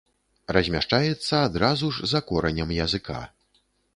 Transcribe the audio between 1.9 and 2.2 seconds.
ж